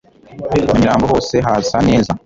nyamirambo 0.67 1.05
hose 1.13 1.35
hasa 1.47 1.77
neza 1.87 2.11